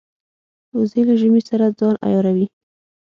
وزې 0.77 1.01
له 1.09 1.15
ژمې 1.21 1.41
سره 1.49 1.65
ځان 1.79 1.95
عیاروي 2.05 2.47